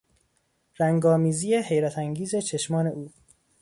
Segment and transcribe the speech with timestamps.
[0.79, 3.11] رنگ آمیزی حیرت انگیز چشمان او